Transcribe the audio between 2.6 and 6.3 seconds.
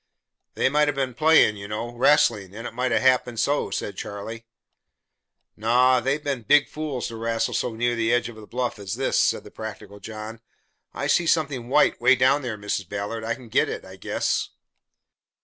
it might 'a' happened so," said Charlie. "Naw! They'd